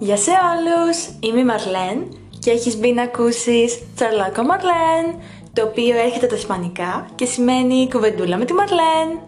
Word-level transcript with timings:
Γεια 0.00 0.16
σε 0.16 0.30
όλους, 0.30 1.08
είμαι 1.20 1.40
η 1.40 1.44
Μαρλέν 1.44 2.16
και 2.38 2.50
έχεις 2.50 2.76
μπει 2.76 2.92
να 2.92 3.02
ακούσεις 3.02 3.82
Τσαρλάκο 3.94 4.42
Μαρλέν, 4.42 5.22
το 5.52 5.62
οποίο 5.62 5.98
έρχεται 5.98 6.26
τα 6.26 6.36
ισπανικά 6.36 7.06
και 7.14 7.24
σημαίνει 7.24 7.88
κουβεντούλα 7.92 8.36
με 8.36 8.44
τη 8.44 8.52
Μαρλέν. 8.52 9.20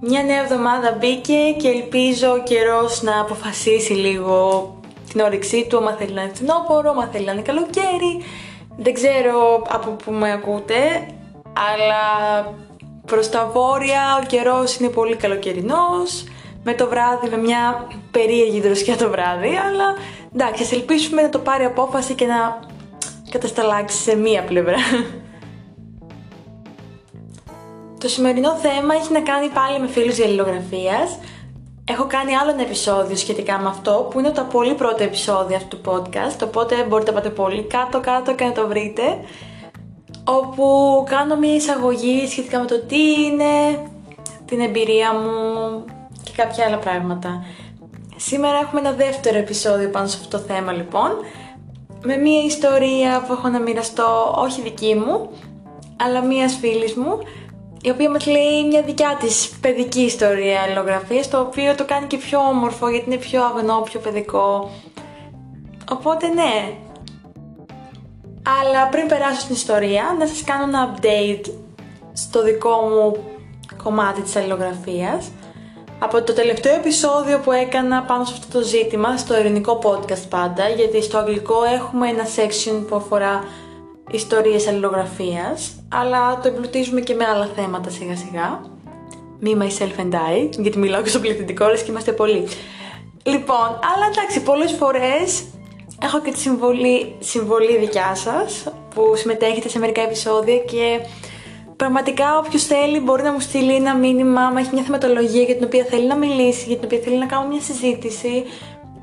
Μια 0.00 0.22
νέα 0.22 0.42
εβδομάδα 0.42 0.96
μπήκε 1.00 1.54
και 1.58 1.68
ελπίζω 1.68 2.32
ο 2.32 2.38
καιρός 2.38 3.02
να 3.02 3.20
αποφασίσει 3.20 3.92
λίγο 3.92 4.74
την 5.10 5.20
όρεξή 5.20 5.66
του, 5.68 5.76
άμα 5.76 5.92
θέλει 5.92 6.12
να 6.12 6.22
είναι 6.22 6.32
φθινόπωρο, 6.34 6.90
άμα 6.90 7.08
θέλει 7.12 7.24
να 7.24 7.32
είναι 7.32 7.42
καλοκαίρι. 7.42 8.22
Δεν 8.76 8.94
ξέρω 8.94 9.62
από 9.68 9.90
πού 9.90 10.12
με 10.12 10.32
ακούτε, 10.32 11.06
αλλά 11.70 12.02
προς 13.06 13.28
τα 13.30 13.50
βόρεια 13.52 14.20
ο 14.22 14.26
καιρός 14.26 14.76
είναι 14.76 14.88
πολύ 14.88 15.16
καλοκαιρινός 15.16 16.24
με 16.64 16.74
το 16.74 16.88
βράδυ, 16.88 17.28
με 17.28 17.36
μια 17.36 17.86
περίεργη 18.10 18.60
δροσιά 18.60 18.96
το 18.96 19.10
βράδυ, 19.10 19.48
αλλά 19.48 19.84
εντάξει, 20.34 20.62
ας 20.62 20.72
ελπίσουμε 20.72 21.22
να 21.22 21.28
το 21.28 21.38
πάρει 21.38 21.64
απόφαση 21.64 22.14
και 22.14 22.26
να 22.26 22.60
κατασταλάξει 23.30 23.96
σε 23.96 24.16
μία 24.16 24.42
πλευρά. 24.42 24.76
Το 27.98 28.08
σημερινό 28.08 28.54
θέμα 28.56 28.94
έχει 28.94 29.12
να 29.12 29.20
κάνει 29.20 29.48
πάλι 29.48 29.80
με 29.80 29.86
φίλους 29.86 30.14
διαλληλογραφίας. 30.14 31.18
Έχω 31.84 32.06
κάνει 32.06 32.36
άλλο 32.36 32.50
ένα 32.50 32.62
επεισόδιο 32.62 33.16
σχετικά 33.16 33.58
με 33.58 33.68
αυτό, 33.68 34.08
που 34.10 34.18
είναι 34.18 34.30
το 34.30 34.42
πολύ 34.42 34.74
πρώτο 34.74 35.02
επεισόδιο 35.02 35.56
αυτού 35.56 35.80
του 35.80 35.90
podcast, 35.92 36.38
οπότε 36.44 36.84
μπορείτε 36.88 37.10
να 37.10 37.16
πάτε 37.16 37.30
πολύ 37.30 37.62
κάτω 37.62 38.00
κάτω 38.00 38.34
και 38.34 38.44
να 38.44 38.52
το 38.52 38.68
βρείτε, 38.68 39.02
όπου 40.24 40.64
κάνω 41.08 41.36
μια 41.36 41.54
εισαγωγή 41.54 42.26
σχετικά 42.28 42.58
με 42.58 42.66
το 42.66 42.80
τι 42.80 43.22
είναι, 43.22 43.78
την 44.44 44.60
εμπειρία 44.60 45.12
μου, 45.12 45.84
κάποια 46.32 46.64
άλλα 46.66 46.78
πράγματα. 46.78 47.44
Σήμερα 48.16 48.58
έχουμε 48.58 48.80
ένα 48.80 48.92
δεύτερο 48.92 49.38
επεισόδιο 49.38 49.90
πάνω 49.90 50.06
σε 50.06 50.16
αυτό 50.20 50.38
το 50.38 50.44
θέμα 50.44 50.72
λοιπόν, 50.72 51.10
με 52.04 52.16
μία 52.16 52.44
ιστορία 52.44 53.24
που 53.26 53.32
έχω 53.32 53.48
να 53.48 53.60
μοιραστώ, 53.60 54.34
όχι 54.36 54.62
δική 54.62 54.94
μου, 54.94 55.30
αλλά 55.96 56.22
μίας 56.22 56.54
φίλης 56.54 56.94
μου, 56.94 57.18
η 57.82 57.90
οποία 57.90 58.10
μας 58.10 58.26
λέει 58.26 58.66
μια 58.68 58.82
δικιά 58.82 59.16
της 59.20 59.58
παιδική 59.60 60.00
ιστορία 60.00 60.60
αλληλογραφίας, 60.60 61.28
το 61.28 61.40
οποίο 61.40 61.74
το 61.74 61.84
κάνει 61.84 62.06
και 62.06 62.16
πιο 62.16 62.38
όμορφο 62.38 62.88
γιατί 62.88 63.10
είναι 63.10 63.18
πιο 63.18 63.44
αγνό, 63.44 63.80
πιο 63.80 64.00
παιδικό. 64.00 64.70
Οπότε 65.90 66.26
ναι. 66.26 66.76
Αλλά 68.60 68.88
πριν 68.88 69.06
περάσω 69.06 69.40
στην 69.40 69.54
ιστορία, 69.54 70.16
να 70.18 70.26
σας 70.26 70.44
κάνω 70.44 70.64
ένα 70.64 70.94
update 70.94 71.50
στο 72.12 72.42
δικό 72.42 72.76
μου 72.76 73.24
κομμάτι 73.82 74.20
της 74.20 74.36
αλληλογραφίας. 74.36 75.30
Από 76.04 76.22
το 76.22 76.32
τελευταίο 76.32 76.74
επεισόδιο 76.74 77.38
που 77.38 77.52
έκανα 77.52 78.02
πάνω 78.02 78.24
σε 78.24 78.32
αυτό 78.38 78.58
το 78.58 78.64
ζήτημα, 78.64 79.16
στο 79.16 79.34
ελληνικό 79.34 79.78
podcast 79.82 80.28
πάντα, 80.28 80.68
γιατί 80.68 81.02
στο 81.02 81.18
αγγλικό 81.18 81.64
έχουμε 81.64 82.08
ένα 82.08 82.24
section 82.24 82.84
που 82.88 82.96
αφορά 82.96 83.44
ιστορίες 84.10 84.68
αλληλογραφίας, 84.68 85.84
αλλά 85.88 86.40
το 86.40 86.48
εμπλουτίζουμε 86.48 87.00
και 87.00 87.14
με 87.14 87.24
άλλα 87.24 87.48
θέματα 87.56 87.90
σιγά 87.90 88.16
σιγά. 88.16 88.60
Me, 89.42 89.62
myself 89.62 90.00
and 90.00 90.12
I, 90.12 90.50
γιατί 90.58 90.78
μιλάω 90.78 91.02
και 91.02 91.08
στο 91.08 91.18
πληθυντικό, 91.20 91.74
και 91.74 91.84
είμαστε 91.90 92.12
πολλοί. 92.12 92.48
Λοιπόν, 93.22 93.68
αλλά 93.94 94.06
εντάξει, 94.12 94.42
πολλές 94.42 94.72
φορές 94.72 95.44
έχω 96.02 96.20
και 96.20 96.30
τη 96.30 96.38
συμβολή, 96.38 97.16
συμβολή 97.18 97.76
δικιά 97.78 98.14
σας, 98.14 98.64
που 98.94 99.12
συμμετέχετε 99.16 99.68
σε 99.68 99.78
μερικά 99.78 100.02
επεισόδια 100.02 100.58
και 100.58 101.00
Πραγματικά 101.84 102.38
όποιος 102.38 102.64
θέλει 102.64 103.00
μπορεί 103.00 103.22
να 103.22 103.32
μου 103.32 103.40
στείλει 103.40 103.74
ένα 103.74 103.96
μήνυμα, 103.96 104.40
άμα 104.40 104.60
έχει 104.60 104.70
μια 104.72 104.82
θεματολογία 104.82 105.42
για 105.42 105.54
την 105.54 105.64
οποία 105.64 105.84
θέλει 105.84 106.06
να 106.06 106.16
μιλήσει, 106.16 106.64
για 106.66 106.76
την 106.76 106.84
οποία 106.84 106.98
θέλει 106.98 107.18
να 107.18 107.26
κάνω 107.26 107.48
μια 107.48 107.60
συζήτηση. 107.60 108.44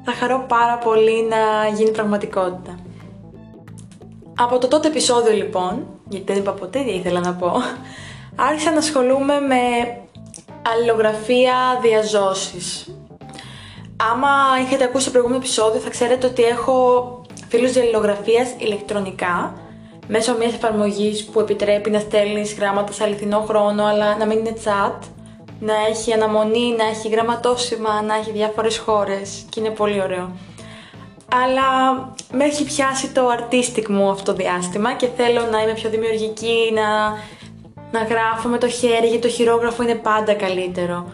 Θα 0.04 0.12
χαρώ 0.12 0.46
πάρα 0.48 0.78
πολύ 0.78 1.28
να 1.30 1.68
γίνει 1.76 1.92
πραγματικότητα. 1.92 2.80
Από 4.38 4.58
το 4.58 4.68
τότε 4.68 4.88
επεισόδιο 4.88 5.34
λοιπόν, 5.34 5.88
γιατί 6.10 6.26
δεν 6.34 6.42
είπα 6.42 6.52
ποτέ 6.52 6.84
τι 6.84 6.92
ήθελα 6.92 7.20
να 7.20 7.34
πω, 7.34 7.52
άρχισα 8.50 8.72
να 8.72 8.78
ασχολούμαι 8.78 9.40
με 9.40 9.62
αλληλογραφία 10.74 11.80
διαζώσεις. 11.82 12.96
Άμα 14.12 14.30
είχατε 14.66 14.84
ακούσει 14.84 15.06
το 15.06 15.12
προηγούμενο 15.12 15.42
επεισόδιο 15.42 15.80
θα 15.80 15.90
ξέρετε 15.90 16.28
ότι 16.28 16.44
έχω 16.44 17.22
φίλους 17.48 17.72
διαλληλογραφίας 17.72 18.50
ηλεκτρονικά 18.58 19.54
μέσω 20.08 20.36
μιας 20.38 20.54
εφαρμογής 20.54 21.26
που 21.26 21.40
επιτρέπει 21.40 21.90
να 21.90 22.00
στέλνεις 22.00 22.54
γράμματα 22.54 22.92
σε 22.92 23.04
αληθινό 23.04 23.40
χρόνο 23.40 23.86
αλλά 23.86 24.18
να 24.18 24.26
μην 24.26 24.38
είναι 24.38 24.54
chat, 24.64 25.00
να 25.60 25.74
έχει 25.90 26.14
αναμονή, 26.14 26.76
να 26.78 26.84
έχει 26.84 27.10
γραμματόσημα, 27.10 28.02
να 28.02 28.16
έχει 28.16 28.32
διάφορες 28.32 28.78
χώρες 28.78 29.46
και 29.50 29.60
είναι 29.60 29.70
πολύ 29.70 30.02
ωραίο. 30.02 30.32
Αλλά 31.34 31.70
με 32.32 32.44
έχει 32.44 32.64
πιάσει 32.64 33.12
το 33.12 33.22
artistic 33.38 33.88
μου 33.88 34.10
αυτό 34.10 34.32
το 34.32 34.38
διάστημα 34.38 34.94
και 34.94 35.08
θέλω 35.18 35.42
να 35.52 35.62
είμαι 35.62 35.74
πιο 35.74 35.90
δημιουργική, 35.90 36.72
να, 36.74 37.10
να 37.92 38.06
γράφω 38.06 38.48
με 38.48 38.58
το 38.58 38.70
χέρι 38.70 39.08
γιατί 39.08 39.22
το 39.22 39.28
χειρόγραφο 39.28 39.84
είναι 39.84 39.96
πάντα 39.96 40.34
καλύτερο. 40.34 41.12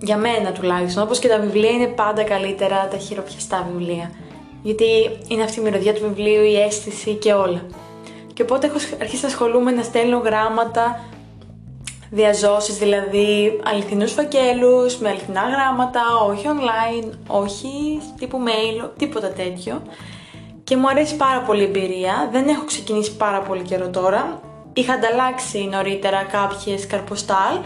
Για 0.00 0.16
μένα 0.16 0.52
τουλάχιστον, 0.52 1.02
όπως 1.02 1.18
και 1.18 1.28
τα 1.28 1.38
βιβλία 1.38 1.70
είναι 1.70 1.86
πάντα 1.86 2.22
καλύτερα 2.22 2.88
τα 2.90 2.96
χειροπιαστά 2.96 3.68
βιβλία. 3.72 4.10
Γιατί 4.62 4.84
είναι 5.28 5.42
αυτή 5.42 5.60
η 5.60 5.62
μυρωδιά 5.62 5.94
του 5.94 6.00
βιβλίου, 6.02 6.42
η 6.42 6.60
αίσθηση 6.60 7.14
και 7.14 7.32
όλα. 7.32 7.62
Και 8.38 8.44
οπότε 8.44 8.66
έχω 8.66 8.76
αρχίσει 9.00 9.22
να 9.22 9.28
ασχολούμαι 9.28 9.70
να 9.70 9.82
στέλνω 9.82 10.18
γράμματα, 10.18 11.00
διαζώσεις, 12.10 12.76
δηλαδή 12.78 13.60
αληθινούς 13.64 14.12
φακέλους, 14.12 14.98
με 14.98 15.08
αληθινά 15.08 15.40
γράμματα, 15.40 16.00
όχι 16.28 16.46
online, 16.46 17.10
όχι 17.26 18.00
τύπου 18.18 18.38
mail, 18.46 18.90
τίποτα 18.98 19.28
τέτοιο. 19.28 19.82
Και 20.64 20.76
μου 20.76 20.88
αρέσει 20.88 21.16
πάρα 21.16 21.40
πολύ 21.40 21.60
η 21.60 21.64
εμπειρία, 21.64 22.28
δεν 22.32 22.48
έχω 22.48 22.64
ξεκινήσει 22.64 23.16
πάρα 23.16 23.40
πολύ 23.40 23.62
καιρό 23.62 23.88
τώρα. 23.88 24.40
Είχα 24.72 24.92
ανταλλάξει 24.92 25.68
νωρίτερα 25.70 26.22
κάποιες 26.22 26.86
καρποστάλ, 26.86 27.58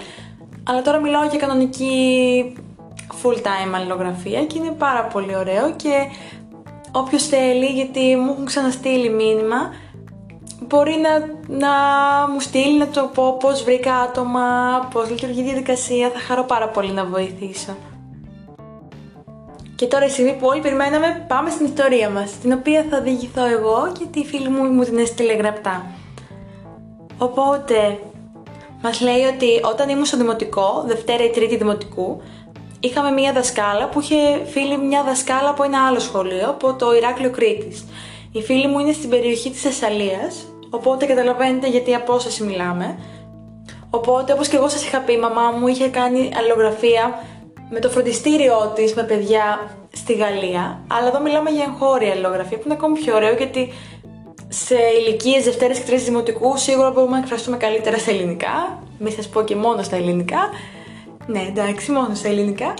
αλλά 0.64 0.82
τώρα 0.82 0.98
μιλάω 0.98 1.24
για 1.24 1.38
κανονική 1.38 2.52
full 3.22 3.36
time 3.36 3.74
αλληλογραφία 3.74 4.44
και 4.44 4.58
είναι 4.58 4.70
πάρα 4.78 5.04
πολύ 5.04 5.36
ωραίο 5.36 5.72
και 5.76 5.92
όποιος 6.92 7.26
θέλει, 7.26 7.66
γιατί 7.66 8.16
μου 8.16 8.30
έχουν 8.32 8.44
ξαναστείλει 8.44 9.08
μήνυμα, 9.08 9.70
μπορεί 10.66 10.94
να, 11.00 11.10
να 11.58 11.72
μου 12.32 12.40
στείλει 12.40 12.78
να 12.78 12.88
το 12.88 13.10
πω 13.14 13.36
πώς 13.40 13.64
βρήκα 13.64 13.94
άτομα, 13.94 14.42
πώς 14.92 15.10
λειτουργεί 15.10 15.40
η 15.40 15.44
διαδικασία, 15.44 16.10
θα 16.10 16.18
χαρώ 16.18 16.44
πάρα 16.44 16.68
πολύ 16.68 16.92
να 16.92 17.04
βοηθήσω. 17.04 17.76
Και 19.74 19.86
τώρα 19.86 20.04
η 20.04 20.08
στιγμή 20.08 20.32
που 20.32 20.46
όλοι 20.46 20.60
περιμέναμε 20.60 21.24
πάμε 21.28 21.50
στην 21.50 21.66
ιστορία 21.66 22.10
μας, 22.10 22.38
την 22.38 22.52
οποία 22.52 22.86
θα 22.90 23.00
διηγηθώ 23.00 23.44
εγώ 23.44 23.92
και 23.98 24.04
τη 24.10 24.24
φίλη 24.24 24.48
μου 24.48 24.62
μου 24.64 24.84
την 24.84 24.98
έστειλε 24.98 25.32
γραπτά. 25.32 25.84
Οπότε, 27.18 27.98
μας 28.82 29.00
λέει 29.00 29.22
ότι 29.34 29.60
όταν 29.64 29.88
ήμουν 29.88 30.04
στο 30.04 30.16
δημοτικό, 30.16 30.84
Δευτέρα 30.86 31.24
ή 31.24 31.30
Τρίτη 31.30 31.56
δημοτικού, 31.56 32.20
είχαμε 32.80 33.10
μία 33.10 33.32
δασκάλα 33.32 33.88
που 33.88 34.00
είχε 34.00 34.44
φίλη 34.44 34.78
μια 34.78 35.02
δασκάλα 35.02 35.48
από 35.48 35.62
ένα 35.62 35.86
άλλο 35.86 35.98
σχολείο, 35.98 36.48
από 36.48 36.74
το 36.74 36.94
Ηράκλειο 36.94 37.30
Κρήτης. 37.30 37.84
Η 38.32 38.42
φίλη 38.42 38.66
μου 38.66 38.78
είναι 38.78 38.92
στην 38.92 39.10
περιοχή 39.10 39.50
της 39.50 39.60
Θεσσαλίας 39.60 40.51
Οπότε 40.74 41.06
καταλαβαίνετε 41.06 41.68
γιατί 41.68 41.94
απόσταση 41.94 42.42
μιλάμε. 42.44 42.98
Οπότε, 43.90 44.32
όπως 44.32 44.48
και 44.48 44.56
εγώ 44.56 44.68
σας 44.68 44.84
είχα 44.84 44.98
πει, 44.98 45.12
η 45.12 45.18
μαμά 45.18 45.50
μου 45.50 45.66
είχε 45.66 45.88
κάνει 45.88 46.30
αλληλογραφία 46.38 47.24
με 47.70 47.78
το 47.80 47.88
φροντιστήριό 47.88 48.72
της 48.74 48.94
με 48.94 49.02
παιδιά 49.02 49.70
στη 49.92 50.12
Γαλλία. 50.12 50.80
Αλλά 50.86 51.08
εδώ 51.08 51.20
μιλάμε 51.20 51.50
για 51.50 51.64
εγχώρια 51.64 52.10
αλληλογραφία 52.12 52.56
που 52.56 52.62
είναι 52.64 52.74
ακόμη 52.74 52.98
πιο 52.98 53.14
ωραίο 53.14 53.34
γιατί 53.34 53.72
σε 54.48 54.76
ηλικίες 55.00 55.44
Δευτέρε 55.44 55.72
και 55.72 55.80
Τρίτης 55.80 56.04
Δημοτικού 56.04 56.56
σίγουρα 56.56 56.90
μπορούμε 56.90 57.12
να 57.12 57.18
εκφραστούμε 57.18 57.56
καλύτερα 57.56 57.98
στα 57.98 58.10
ελληνικά. 58.10 58.82
Μην 58.98 59.12
σας 59.12 59.28
πω 59.28 59.42
και 59.42 59.56
μόνο 59.56 59.82
στα 59.82 59.96
ελληνικά. 59.96 60.38
Ναι, 61.26 61.40
εντάξει, 61.48 61.90
μόνο 61.90 62.14
στα 62.14 62.28
ελληνικά. 62.28 62.74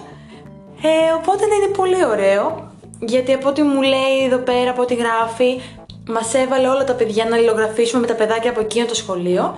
Ε, 0.83 1.13
οπότε 1.17 1.47
ναι, 1.47 1.55
είναι 1.55 1.75
πολύ 1.77 2.05
ωραίο. 2.07 2.71
Γιατί 3.01 3.33
από 3.33 3.49
ό,τι 3.49 3.63
μου 3.63 3.83
λέει 3.83 4.25
εδώ 4.25 4.39
πέρα, 4.39 4.71
από 4.71 4.83
ό,τι 4.83 4.95
γράφει, 4.95 5.61
Μας 6.09 6.35
έβαλε 6.35 6.69
όλα 6.69 6.85
τα 6.85 6.95
παιδιά 6.95 7.25
να 7.25 7.37
αλληλογραφήσουμε 7.37 8.01
με 8.01 8.07
τα 8.07 8.15
παιδάκια 8.15 8.51
από 8.51 8.61
εκείνο 8.61 8.87
το 8.87 8.95
σχολείο 8.95 9.55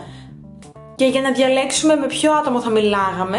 και 0.94 1.04
για 1.04 1.20
να 1.20 1.32
διαλέξουμε 1.32 1.96
με 1.96 2.06
ποιο 2.06 2.32
άτομο 2.32 2.60
θα 2.60 2.70
μιλάγαμε, 2.70 3.38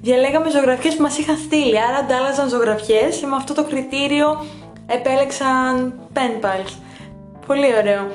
διαλέγαμε 0.00 0.50
ζωγραφιές 0.50 0.96
που 0.96 1.02
μας 1.02 1.18
είχαν 1.18 1.36
στείλει. 1.36 1.80
Άρα 1.80 1.96
αντάλλαζαν 1.96 2.48
ζωγραφιές 2.48 3.16
και 3.16 3.26
με 3.26 3.36
αυτό 3.36 3.54
το 3.54 3.64
κριτήριο 3.64 4.44
επέλεξαν 4.86 5.94
pen 6.14 6.44
pals. 6.44 6.72
Πολύ 7.46 7.76
ωραίο. 7.78 8.06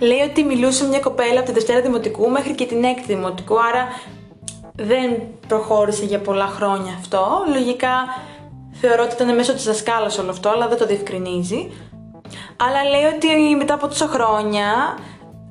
Λέει 0.00 0.20
ότι 0.30 0.44
μιλούσε 0.44 0.86
μια 0.86 1.00
κοπέλα 1.00 1.38
από 1.38 1.48
τη 1.48 1.52
Δευτέρα 1.52 1.80
Δημοτικού 1.80 2.30
μέχρι 2.30 2.54
και 2.54 2.66
την 2.66 2.84
Έκτη 2.84 3.14
Δημοτικού, 3.14 3.54
άρα 3.60 3.86
δεν 4.74 5.22
προχώρησε 5.48 6.04
για 6.04 6.18
πολλά 6.18 6.46
χρόνια 6.46 6.92
αυτό. 6.98 7.44
Λογικά 7.52 7.94
θεωρώ 8.72 9.02
ότι 9.02 9.14
ήταν 9.14 9.34
μέσω 9.34 9.52
της 9.52 9.64
δασκάλας 9.64 10.18
όλο 10.18 10.30
αυτό, 10.30 10.48
αλλά 10.48 10.68
δεν 10.68 10.78
το 10.78 10.86
διευκρινίζει. 10.86 11.70
Αλλά 12.56 12.84
λέει 12.90 13.04
ότι 13.14 13.56
μετά 13.56 13.74
από 13.74 13.88
τόσα 13.88 14.06
χρόνια 14.06 14.98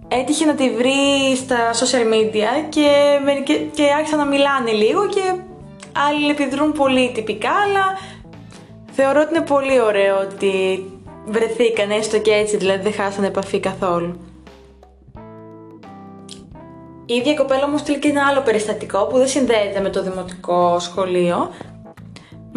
έτυχε 0.08 0.46
να 0.46 0.56
τη 0.56 0.70
βρει 0.70 1.36
στα 1.36 1.58
social 1.74 2.14
media 2.14 2.70
και, 2.70 3.10
και 3.74 3.84
άρχισαν 3.98 4.20
να 4.20 4.26
μιλάνε 4.26 4.72
λίγο 4.72 5.08
και 5.08 5.36
άλλοι 6.10 6.30
επιδρούν 6.30 6.72
πολύ 6.72 7.12
τυπικά, 7.12 7.50
αλλά 7.50 7.98
θεωρώ 8.92 9.22
ότι 9.22 9.36
είναι 9.36 9.46
πολύ 9.46 9.82
ωραίο 9.82 10.20
ότι 10.20 10.84
βρεθήκαν 11.26 11.92
έστω 11.92 12.20
και 12.20 12.32
έτσι, 12.32 12.58
δηλαδή 12.58 12.84
δεν 12.84 12.94
χάσανε 12.94 13.28
επαφή 13.28 13.60
καθόλου. 13.60 14.20
Η 17.06 17.14
ίδια 17.14 17.34
κοπέλα 17.34 17.68
μου 17.68 17.78
στείλει 17.78 18.00
και 18.00 18.08
ένα 18.08 18.28
άλλο 18.28 18.42
περιστατικό 18.42 19.06
που 19.06 19.18
δεν 19.18 19.28
συνδέεται 19.28 19.80
με 19.80 19.90
το 19.90 20.04
δημοτικό 20.04 20.80
σχολείο. 20.80 21.50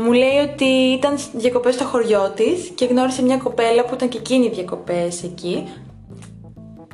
Μου 0.00 0.12
λέει 0.12 0.38
ότι 0.52 0.64
ήταν 0.64 1.18
διακοπές 1.32 1.74
στο 1.74 1.84
χωριό 1.84 2.32
της 2.36 2.68
και 2.74 2.84
γνώρισε 2.84 3.22
μια 3.22 3.36
κοπέλα 3.36 3.84
που 3.84 3.94
ήταν 3.94 4.08
και 4.08 4.18
εκείνη 4.18 4.48
διακοπές 4.48 5.22
εκεί. 5.22 5.68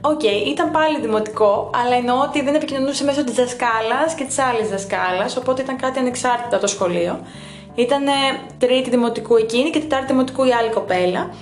OK, 0.00 0.20
okay, 0.20 0.46
ήταν 0.46 0.70
πάλι 0.70 1.00
δημοτικό, 1.00 1.70
αλλά 1.84 1.94
εννοώ 1.96 2.20
ότι 2.20 2.42
δεν 2.42 2.54
επικοινωνούσε 2.54 3.04
μέσω 3.04 3.24
της 3.24 3.34
δασκάλας 3.34 4.14
και 4.14 4.24
της 4.24 4.38
άλλης 4.38 4.68
δασκάλας, 4.68 5.36
οπότε 5.36 5.62
ήταν 5.62 5.76
κάτι 5.76 5.98
ανεξάρτητα 5.98 6.58
το 6.58 6.66
σχολείο. 6.66 7.20
Ήταν 7.74 8.02
τρίτη 8.58 8.90
δημοτικού 8.90 9.36
εκείνη 9.36 9.70
και 9.70 9.78
τετάρτη 9.78 10.06
δημοτικού 10.06 10.44
η 10.44 10.52
άλλη 10.52 10.70
κοπέλα. 10.70 11.34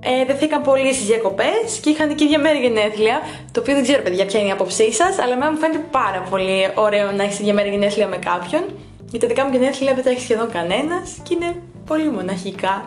Ε, 0.00 0.24
δεθήκαν 0.24 0.62
πολύ 0.62 0.94
στις 0.94 1.06
διακοπές 1.06 1.78
και 1.82 1.90
είχαν 1.90 2.14
και 2.14 2.24
ίδια 2.24 2.38
μέρη 2.38 2.58
γενέθλια. 2.58 3.20
Το 3.52 3.60
οποίο 3.60 3.74
δεν 3.74 3.82
ξέρω, 3.82 4.02
παιδιά, 4.02 4.26
ποια 4.26 4.40
είναι 4.40 4.48
η 4.48 4.52
άποψή 4.52 4.92
σας, 4.92 5.18
αλλά 5.18 5.32
εμένα 5.32 5.50
μου 5.50 5.58
φαίνεται 5.58 5.84
πάρα 5.90 6.26
πολύ 6.30 6.72
ωραίο 6.74 7.12
να 7.12 7.22
έχεις 7.22 7.38
ίδια 7.38 7.54
μέρη 7.54 7.70
γενέθλια 7.70 8.06
με 8.06 8.16
κάποιον. 8.16 8.62
Γιατί 9.10 9.26
τα 9.26 9.26
δικά 9.26 9.44
μου 9.44 9.52
γενέθλια 9.52 9.94
δεν 9.94 10.04
τα 10.04 10.10
έχει 10.10 10.20
σχεδόν 10.20 10.50
κανένας 10.50 11.16
και 11.22 11.34
είναι 11.34 11.62
πολύ 11.86 12.10
μοναχικά. 12.10 12.84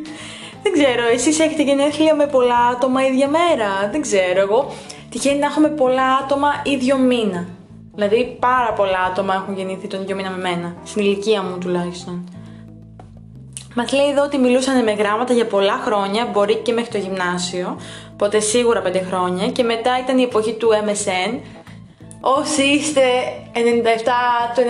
δεν 0.62 0.72
ξέρω, 0.72 1.06
εσείς 1.12 1.38
έχετε 1.38 1.62
γενέθλια 1.62 2.14
με 2.14 2.26
πολλά 2.26 2.66
άτομα 2.72 3.06
ίδια 3.06 3.28
μέρα; 3.28 3.88
Δεν 3.92 4.00
ξέρω, 4.00 4.40
εγώ 4.40 4.72
τυχαίνει 5.10 5.38
να 5.38 5.46
έχουμε 5.46 5.68
πολλά 5.68 6.14
άτομα 6.22 6.48
ίδιο 6.64 6.98
μήνα. 6.98 7.46
Δηλαδή, 7.94 8.36
πάρα 8.40 8.72
πολλά 8.72 8.98
άτομα 9.10 9.34
έχουν 9.34 9.56
γεννηθεί 9.56 9.86
τον 9.86 10.02
ίδιο 10.02 10.16
μήνα 10.16 10.30
με 10.30 10.36
μένα. 10.36 10.76
Στην 10.84 11.02
ηλικία 11.02 11.42
μου 11.42 11.58
τουλάχιστον. 11.58 12.28
Μας 13.74 13.92
λέει 13.92 14.08
εδώ 14.10 14.22
ότι 14.22 14.38
μιλούσαν 14.38 14.84
με 14.84 14.92
γράμματα 14.92 15.32
για 15.32 15.46
πολλά 15.46 15.80
χρόνια, 15.84 16.26
μπορεί 16.32 16.54
και 16.54 16.72
μέχρι 16.72 16.90
το 16.90 16.98
γυμνάσιο, 16.98 17.76
οπότε 18.12 18.40
σίγουρα 18.40 18.82
5 18.86 19.00
χρόνια, 19.08 19.50
και 19.50 19.62
μετά 19.62 19.98
ήταν 19.98 20.18
η 20.18 20.22
εποχή 20.22 20.52
του 20.52 20.68
MSN. 20.86 21.38
Όσοι 22.20 22.62
είστε 22.62 23.02
97 23.54 23.58
το 24.54 24.62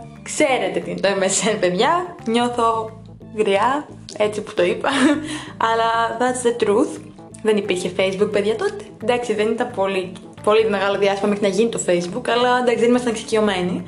98, 0.00 0.02
ξέρετε 0.22 0.80
τι 0.80 0.90
είναι 0.90 1.00
το 1.00 1.08
MSN, 1.08 1.56
παιδιά. 1.60 2.16
Νιώθω 2.26 2.90
γριά, 3.36 3.88
έτσι 4.16 4.42
που 4.42 4.54
το 4.54 4.62
είπα. 4.62 4.88
Αλλά 5.68 6.16
that's 6.18 6.46
the 6.46 6.66
truth. 6.66 7.00
Δεν 7.42 7.56
υπήρχε 7.56 7.92
Facebook, 7.96 8.28
παιδιά 8.32 8.56
τότε. 8.56 8.84
Εντάξει, 9.02 9.34
δεν 9.34 9.50
ήταν 9.50 9.70
πολύ, 9.74 10.12
πολύ 10.42 10.68
μεγάλο 10.68 10.98
διάστημα 10.98 11.28
μέχρι 11.28 11.44
να 11.48 11.54
γίνει 11.54 11.68
το 11.68 11.80
Facebook, 11.86 12.28
αλλά 12.28 12.58
εντάξει, 12.58 12.80
δεν 12.80 12.88
ήμασταν 12.88 13.12
εξοικειωμένοι. 13.12 13.84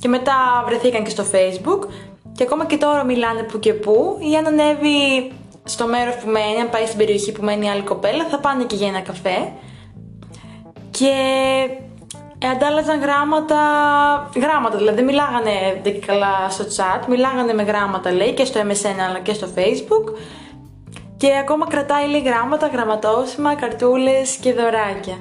Και 0.00 0.08
μετά 0.08 0.64
βρεθήκαν 0.66 1.04
και 1.04 1.10
στο 1.10 1.24
Facebook 1.32 1.88
και 2.32 2.42
ακόμα 2.42 2.66
και 2.66 2.76
τώρα 2.76 3.04
μιλάνε 3.04 3.42
που 3.42 3.58
και 3.58 3.72
που, 3.72 4.18
ή 4.30 4.36
αν 4.36 4.46
ανέβει 4.46 5.32
στο 5.64 5.86
μέρος 5.86 6.14
που 6.14 6.30
μένει, 6.30 6.60
αν 6.60 6.70
πάει 6.70 6.86
στην 6.86 6.98
περιοχή 6.98 7.32
που 7.32 7.44
μένει 7.44 7.66
η 7.66 7.68
άλλη 7.68 7.82
κοπέλα, 7.82 8.24
θα 8.24 8.38
πάνε 8.38 8.64
και 8.64 8.76
για 8.76 8.88
ένα 8.88 9.00
καφέ. 9.00 9.52
Και 10.90 11.12
αντάλλαζαν 12.46 13.00
γράμματα, 13.00 13.60
γράμματα 14.34 14.76
δηλαδή 14.76 14.96
δεν 14.96 15.04
μιλάγανε 15.04 15.80
δεν 15.82 15.92
και 15.92 16.06
καλά 16.06 16.48
στο 16.48 16.64
chat, 16.64 17.06
μιλάγανε 17.08 17.52
με 17.52 17.62
γράμματα 17.62 18.12
λέει 18.12 18.32
και 18.32 18.44
στο 18.44 18.60
MSN 18.60 19.00
αλλά 19.08 19.18
και 19.18 19.32
στο 19.32 19.48
Facebook. 19.56 20.14
Και 21.16 21.28
ακόμα 21.40 21.66
κρατάει 21.66 22.08
λέει 22.08 22.20
γράμματα, 22.20 22.66
γραμματόσημα, 22.66 23.54
καρτούλες 23.54 24.36
και 24.36 24.52
δωράκια. 24.52 25.16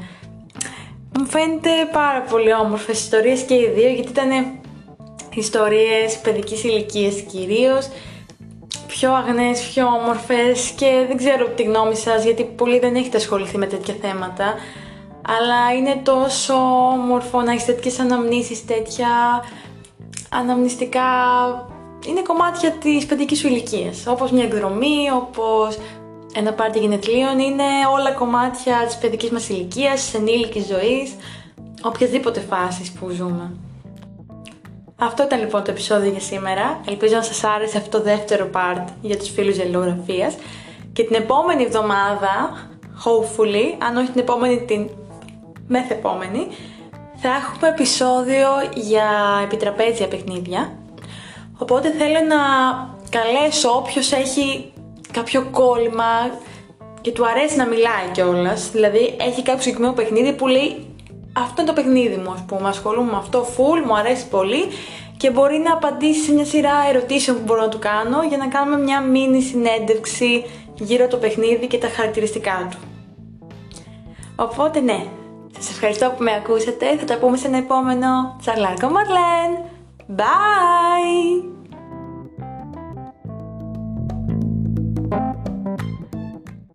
Μου 1.18 1.26
φαίνεται 1.26 1.70
πάρα 1.92 2.22
πολύ 2.22 2.54
όμορφες 2.54 3.00
ιστορίες 3.00 3.42
και 3.42 3.54
οι 3.54 3.72
δύο 3.76 3.90
γιατί 3.90 4.10
ήταν 4.10 4.30
ιστορίες 5.34 6.18
παιδικής 6.18 6.64
ηλικίας 6.64 7.16
κυρίως, 7.16 7.90
πιο 8.88 9.14
αγνές, 9.14 9.70
πιο 9.74 9.86
όμορφες 9.86 10.70
και 10.70 11.06
δεν 11.08 11.18
ξέρω 11.18 11.48
τη 11.48 11.64
γνώμη 11.64 11.96
σας 11.96 12.24
γιατί 12.24 12.44
πολλοί 12.44 12.80
δεν 12.80 12.96
έχετε 12.96 13.18
ασχοληθεί 13.18 13.58
με 13.58 13.66
τέτοια 13.66 13.96
θέματα 14.02 14.54
αλλά 15.28 15.74
είναι 15.78 16.02
τόσο 16.04 16.54
όμορφο 16.94 17.42
να 17.42 17.52
έχεις 17.52 17.66
τέτοιες 17.66 18.00
αναμνήσεις, 18.00 18.66
τέτοια 18.66 19.08
αναμνηστικά 20.30 21.02
είναι 22.08 22.22
κομμάτια 22.22 22.72
της 22.72 23.06
παιδικής 23.06 23.40
σου 23.40 23.48
ηλικίας 23.48 24.08
όπως 24.08 24.32
μια 24.32 24.44
εκδρομή, 24.44 25.12
όπως 25.16 25.78
ένα 26.34 26.54
πάρτι 26.54 26.80
γενεθλίων 26.80 27.40
είναι 27.40 27.64
όλα 27.94 28.12
κομμάτια 28.12 28.84
της 28.86 28.98
παιδικής 28.98 29.30
μας 29.30 29.50
ηλικίας, 29.50 30.02
της 30.02 30.14
ενήλικης 30.14 30.66
ζωής 30.66 31.16
οποιασδήποτε 31.84 32.40
φάσης 32.40 32.92
που 32.92 33.10
ζούμε. 33.10 33.52
Αυτό 35.00 35.24
ήταν 35.24 35.40
λοιπόν 35.40 35.64
το 35.64 35.72
επεισόδιο 35.72 36.12
για 36.12 36.20
σήμερα. 36.20 36.82
Ελπίζω 36.88 37.16
να 37.16 37.22
σας 37.22 37.44
άρεσε 37.44 37.78
αυτό 37.78 37.98
το 37.98 38.04
δεύτερο 38.04 38.50
part 38.54 38.84
για 39.02 39.18
τους 39.18 39.30
φίλους 39.30 39.56
γελογραφίας. 39.56 40.36
Και 40.94 41.04
την 41.04 41.16
επόμενη 41.16 41.64
εβδομάδα, 41.64 42.68
hopefully, 43.06 43.84
αν 43.88 43.98
όχι 43.98 44.12
την 44.12 44.22
επόμενη, 44.22 44.66
την 44.66 44.90
μεθεπόμενη, 45.68 46.48
θα 47.16 47.30
έχουμε 47.30 47.68
επεισόδιο 47.70 48.48
για 48.74 49.08
επιτραπέζια 49.44 50.08
παιχνίδια. 50.08 50.78
Οπότε 51.58 51.92
θέλω 51.92 52.20
να 52.28 52.42
καλέσω 53.10 53.70
όποιος 53.70 54.12
έχει 54.12 54.74
κάποιο 55.12 55.48
κόλλημα 55.52 56.30
και 57.02 57.12
του 57.12 57.28
αρέσει 57.28 57.58
να 57.58 57.66
μιλάει 57.66 58.08
κιόλας. 58.12 58.70
Δηλαδή 58.72 59.16
έχει 59.20 59.44
κάποιο 59.44 59.62
συγκεκριμένο 59.62 59.94
παιχνίδι 59.94 60.34
που 60.34 60.48
λέει 60.48 60.88
αυτό 61.34 61.62
είναι 61.62 61.70
το 61.70 61.82
παιχνίδι 61.82 62.16
μου, 62.16 62.32
ας 62.32 62.44
πούμε. 62.48 62.70
Ασχολούμαι 62.70 63.12
με 63.12 63.18
αυτό 63.18 63.46
full, 63.58 63.86
μου 63.86 63.98
αρέσει 63.98 64.28
πολύ 64.28 64.68
και 65.18 65.32
μπορεί 65.32 65.58
να 65.58 65.74
απαντήσει 65.74 66.24
σε 66.24 66.34
μια 66.34 66.46
σειρά 66.46 66.74
ερωτήσεων 66.90 67.38
που 67.38 67.44
μπορώ 67.44 67.62
να 67.62 67.70
του 67.70 67.80
κάνω 67.80 68.24
για 68.24 68.38
να 68.38 68.48
κάνουμε 68.48 68.78
μια 68.78 69.02
μίνι 69.02 69.42
συνέντευξη 69.42 70.46
γύρω 70.76 71.04
από 71.04 71.14
το 71.14 71.20
παιχνίδι 71.20 71.68
και 71.68 71.78
τα 71.78 71.88
χαρακτηριστικά 71.88 72.68
του. 72.72 72.78
Οπότε 74.36 74.80
ναι, 74.80 75.06
σας 75.60 75.70
ευχαριστώ 75.70 76.14
που 76.18 76.24
με 76.24 76.34
ακούσατε, 76.34 76.98
θα 76.98 77.06
τα 77.06 77.18
πούμε 77.18 77.38
σε 77.38 77.48
ένα 77.48 77.58
επόμενο 77.58 78.36
Τσαλάκο 78.42 78.90
Μαρλέν. 78.90 79.52
Bye! 80.16 81.67